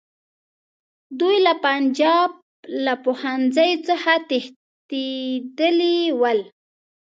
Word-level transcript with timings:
دوی 1.19 1.35
له 1.45 1.53
پنجاب 1.65 2.31
له 2.85 2.93
پوهنځیو 3.03 3.83
څخه 3.89 4.13
تښتېدلي 4.29 5.99
ول. 6.19 6.39